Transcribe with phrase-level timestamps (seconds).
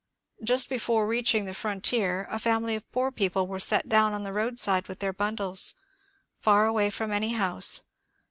[0.43, 4.33] Just before reaching the frontier a family of poor people were set down on the
[4.33, 5.75] roadside with their bundles,
[6.39, 7.81] far away from any house.